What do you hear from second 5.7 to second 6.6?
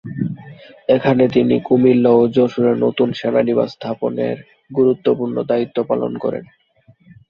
পালন করেন।